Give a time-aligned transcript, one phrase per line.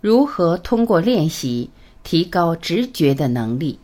[0.00, 1.68] 如何通过练习
[2.04, 3.78] 提高直觉的能力？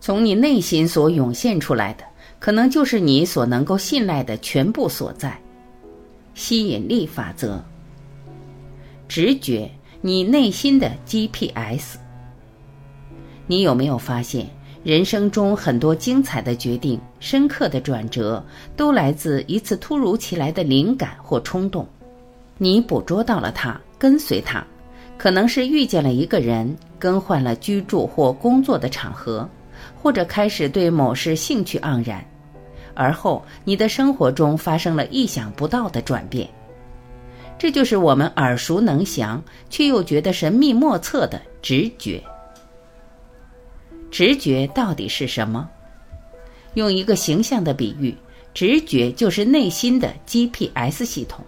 [0.00, 2.04] 从你内心所涌现出来的，
[2.38, 5.40] 可能就是你所能够信赖的全部所在。
[6.34, 7.62] 吸引力法则，
[9.08, 9.70] 直觉，
[10.00, 11.96] 你内心的 GPS。
[13.46, 14.46] 你有没有发现，
[14.82, 18.44] 人生中很多精彩的决定、深刻的转折，
[18.76, 21.86] 都来自一次突如其来的灵感或冲动？
[22.58, 24.64] 你捕捉到了它，跟随它，
[25.16, 29.48] 可能是遇见了一个人，更换了居住或工作的场合。
[29.94, 32.24] 或者开始对某事兴趣盎然，
[32.94, 36.48] 而后你的生活中发生了意想不到的转变。
[37.58, 42.22] 这就是我们耳熟能详却又觉得神秘莫测的直觉。
[44.10, 45.68] 直觉到底是什么？
[46.74, 48.14] 用一个形象的比喻，
[48.52, 51.44] 直觉就是内心的 GPS 系统，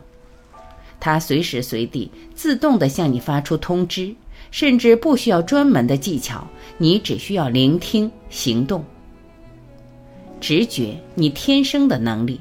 [1.00, 4.14] 它随时随地自动地向你发出通知。
[4.52, 6.46] 甚至不需要专门的技巧，
[6.78, 8.82] 你只需要聆听、行动。
[10.40, 12.40] 直觉，你天生的能力。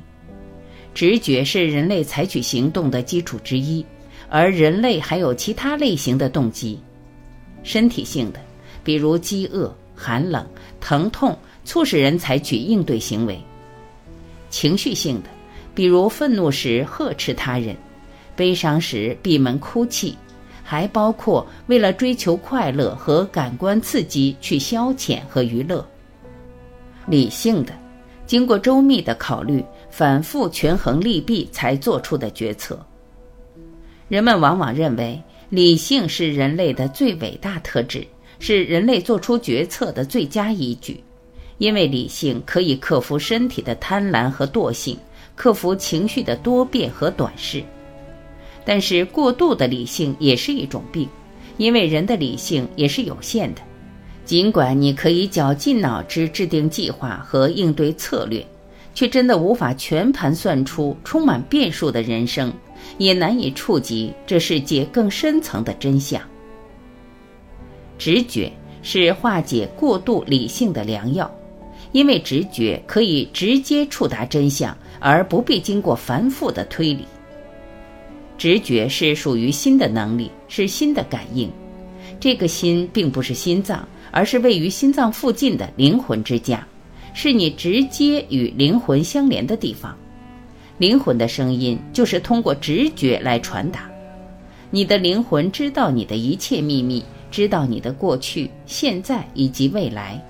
[0.94, 3.86] 直觉是人类采取行动的基础之一，
[4.30, 6.80] 而人类还有其他类型的动机：
[7.64, 8.40] 身体性的，
[8.84, 10.46] 比如饥饿、寒冷、
[10.80, 13.36] 疼痛，促使人采取应对行为；
[14.50, 15.30] 情绪性的，
[15.74, 17.76] 比如愤怒时呵斥他人，
[18.36, 20.16] 悲伤时闭门哭泣。
[20.68, 25.88] 还包括为了追求快乐和感官刺激去消遣和娱乐。
[27.06, 27.72] 理性的，
[28.26, 32.84] 经过周密的考虑、反复权衡利弊才做出的决策。
[34.08, 38.06] 人们往往认为理性是人类的最伟大特质，
[38.40, 41.04] 是人类做出决策的最佳依据，
[41.58, 44.98] 因为理性可以克服身体的贪婪和惰性，
[45.36, 47.64] 克服情绪的多变和短视。
[48.64, 51.08] 但是过度的理性也是一种病，
[51.58, 53.62] 因为人的理性也是有限的。
[54.26, 58.44] 尽管你可以绞尽脑汁制定计划和应对策略，
[58.96, 62.52] 却真的无法全盘算出充满变数的人生，
[62.98, 66.20] 也难以触及这世界更深层的真相。
[68.00, 71.30] 直觉是化解过度理性的良药，
[71.92, 77.06] 因为直觉可以直接触达真相，而不必经过繁复的推理。
[78.38, 81.50] 直觉是属于心的能力，是心的感应。
[82.20, 86.66] 这个心并不是心脏，而是位于心脏附近的灵魂之家，
[87.14, 89.96] 是你直接与灵魂相连的地方。
[90.78, 93.90] 灵魂的声音就是通过直觉来传达。
[94.72, 100.22] 你的灵魂知道你的一切秘密，知道你的过去、现在以及未来。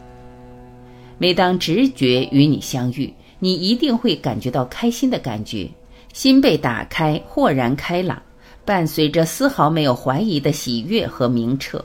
[1.18, 5.68] 每当直觉与你相遇，你一定会感觉到开心的感觉。
[6.14, 8.22] 心被打开，豁然开朗，
[8.64, 11.84] 伴随着丝毫没有怀疑的喜悦和明澈。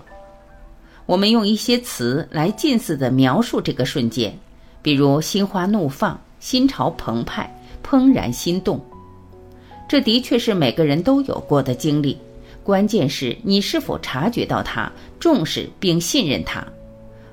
[1.10, 4.32] 我们用一些词来近似的描述这个瞬间，
[4.80, 8.80] 比如心花怒放、心潮澎湃、怦然心动。
[9.88, 12.16] 这的确是每个人都有过的经历，
[12.62, 14.88] 关键是你是否察觉到它，
[15.18, 16.64] 重视并信任它，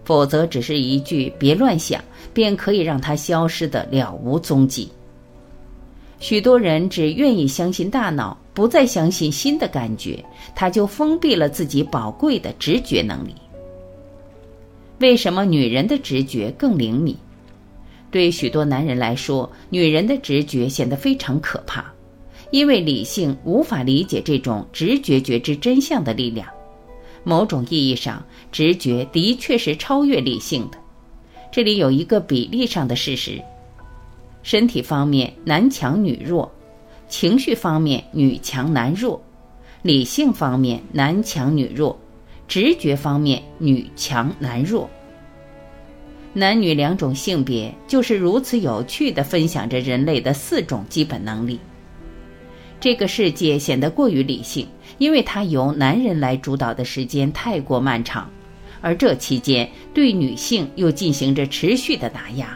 [0.04, 4.90] 否则只是一句“别乱想”，便可以让它消失的了无踪迹。
[6.20, 13.36] 许多人只愿意相信大脑，不再相信心的感觉，他就封闭了自己宝贵的直觉能力。
[15.00, 17.16] 为什么女人的直觉更灵敏？
[18.10, 21.86] 对许多男人来说，女人的直觉显得非常可怕，
[22.52, 26.48] 因为理性无法理解这种直觉觉知真相的力量。
[27.24, 30.78] 某种意义上，直觉的确是超越理性的。
[31.52, 33.40] 这里有一个比例上的事实。
[34.44, 36.50] 身体方面，男强女弱；
[37.10, 39.20] 情绪方面，女强男弱；
[39.82, 41.94] 理性方面，男强女弱；
[42.48, 44.90] 直觉方面，女强男弱。
[46.34, 51.60] 男女两种性别就是如此有趣地分享着人类的四种基本能力。
[52.80, 54.68] 这个世界显得过于理性，
[55.00, 58.30] 因为它由男人来主导的时间太过漫长，
[58.82, 62.56] 而这期间对女性又进行着持续的打压。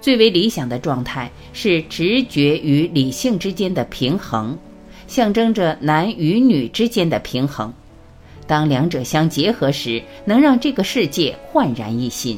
[0.00, 4.58] 最为理想的状态是直觉与理性之间的平衡，
[5.06, 7.70] 象征着男与女之间的平衡。
[8.50, 12.36] 当两者相结合时，能让这个世界焕然一新。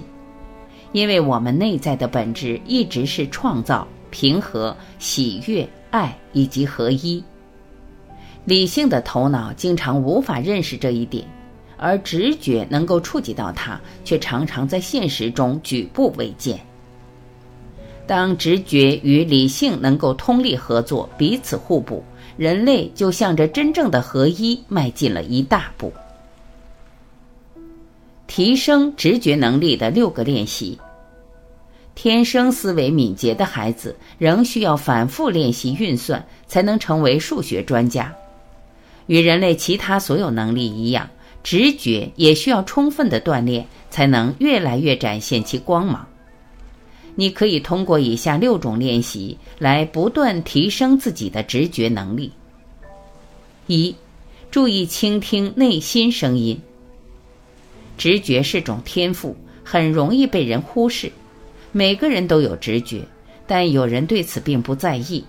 [0.93, 7.25] 因为我们内在的本质一直是创造、平和、喜悦、爱以及合一。
[8.45, 11.25] 理性的头脑经常无法认识这一点，
[11.79, 16.61] 而直觉能够触及到它，却常常在现实中举步维艰。
[18.07, 22.05] 当直觉与理性能够通力合作，彼此互补，
[22.37, 25.93] 人类就向着真正的合一迈进了一大步。
[28.27, 30.79] 提升直觉能力的六个练习。
[31.95, 38.15] 天生思维敏捷的孩子仍需要反复练习运算，才能成为数学专家。
[39.07, 41.11] 与人类其他所有能力一样，
[41.43, 46.09] 直觉也需要充分的锻炼，才能越来越展现其光芒。
[47.15, 52.33] 你可以通过以下六种练习来不断提升自己的直觉能力。
[53.67, 53.95] 一、
[54.51, 56.61] 注意倾听内心声音。
[57.99, 61.13] 直觉是种天赋，很容易被人忽视。
[61.71, 63.03] 每个人都有直觉，
[63.47, 65.25] 但有人对此并不在意。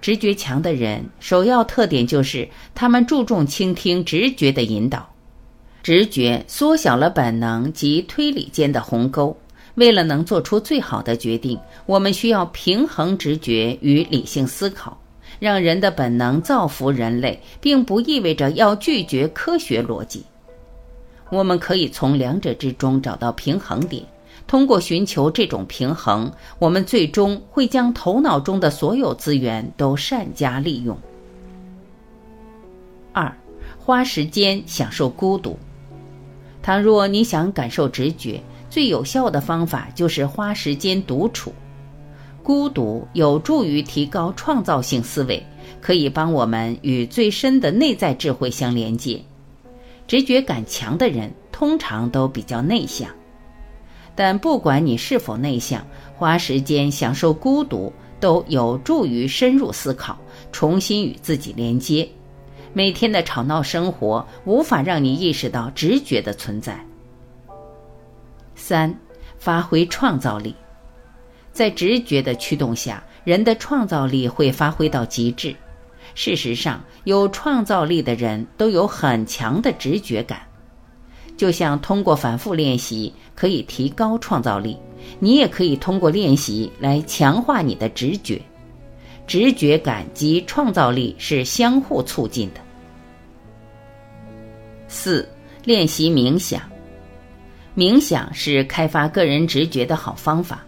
[0.00, 5.08] 直觉强的人，首要特点就是他们注重倾听直觉的引导。
[5.82, 9.36] 直觉缩小了本能及推理间的鸿沟。
[9.78, 14.98] 为了能做出最好的决定，我们需要平衡直觉与理性思考。
[15.38, 20.24] 让人的本能造福人类，并不意味着要拒绝科学逻辑。
[21.30, 24.02] 我们可以从两者之中找到平衡点。
[24.48, 30.98] 通过寻求这种平衡，我们最终会将头脑中的所有资源都善加利用。
[33.12, 33.32] 二，
[33.78, 35.56] 花时间享受孤独。
[36.62, 38.42] 倘若你想感受直觉，
[38.78, 41.52] 最有效的方法就是花时间独处。
[42.44, 45.44] 孤独有助于提高创造性思维，
[45.80, 49.20] 可以帮我们与最深的内在智慧相连接。
[50.06, 53.10] 直觉感强的人通常都比较内向。
[54.14, 55.84] 但不管你是否内向，
[56.14, 60.16] 花时间享受孤独都有助于深入思考，
[60.52, 62.08] 重新与自己连接。
[62.72, 66.78] 每天的吵闹生活无法让你意识到直觉的存在。
[68.68, 68.94] 三，
[69.38, 70.54] 发挥创造力，
[71.52, 75.56] 在直觉的驱动下，人的创造力会发挥到极致。
[76.14, 80.42] 事实上，有创造力的人都有很强的直觉感。
[81.34, 84.76] 就像通过反复练习可以提高创造力，
[85.18, 88.38] 你也可以通过练习来强化你的直觉。
[89.26, 92.60] 直觉感及创造力是相互促进的。
[94.88, 95.26] 四、
[95.64, 96.60] 练习冥想。
[97.78, 100.64] 冥想是开发个人直觉的好方法。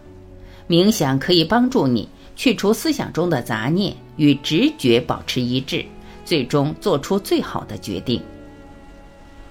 [0.65, 5.83] 冥想可以帮助你去除思想中的杂念，与直觉保持一致，
[6.23, 8.21] 最终做出最好的决定。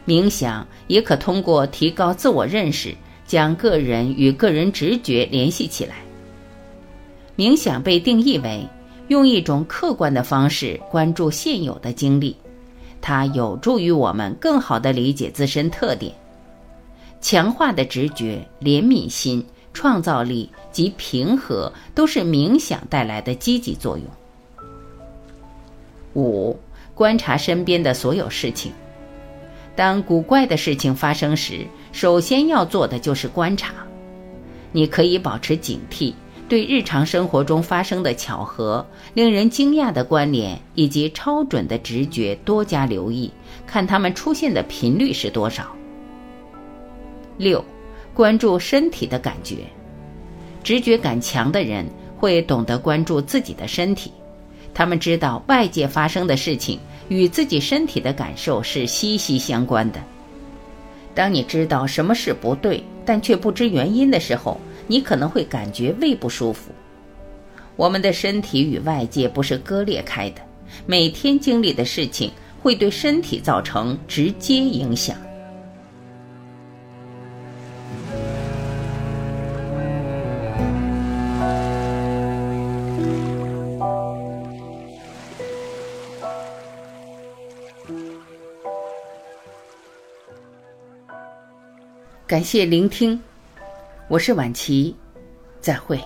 [0.07, 2.95] 冥想也可通过提高自我认识，
[3.27, 5.97] 将个人与个人直觉联系起来。
[7.37, 8.67] 冥想被定义为
[9.09, 12.35] 用一种客观的方式关注现有的经历，
[13.03, 16.11] 它有助于我们更好地理解自身特点。
[17.21, 24.07] 强化的直觉、怜悯心、创造力及平和都是冥想带来的积极作用。
[26.15, 26.59] 五、
[26.95, 28.73] 观察身边的所有事情。
[29.77, 33.73] 当古怪的事情发生时，首先要做的就是观察。
[34.73, 36.13] 你可以保持警惕，
[36.49, 38.85] 对日常生活中发生的巧合、
[39.15, 43.31] 令人惊讶的关联以及超准的直觉多加留意，
[43.67, 45.75] 看它们出现的频率是多少。
[47.41, 47.65] 六，
[48.13, 49.57] 关注身体的感觉。
[50.63, 51.87] 直觉感强的人
[52.19, 54.13] 会懂得关注自己的身体，
[54.75, 56.79] 他们知道外界发生的事情。
[57.09, 60.01] 与自己身体的感受是息息相关的。
[61.13, 66.71] 当你知道什么事不对，但却不知原因的时候，你可能会感觉胃不舒服。
[67.75, 70.43] 我们的身体与外界不是割裂开的，
[70.87, 72.31] 每天经历的事情
[72.63, 75.17] 会对身体造成直接影响。
[92.31, 93.21] 感谢聆听，
[94.07, 94.95] 我是晚琪，
[95.61, 96.01] 再会。